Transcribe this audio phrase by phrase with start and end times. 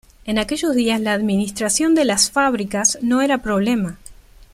[0.25, 3.99] En aquellos días la administración de las fábricas no era problema.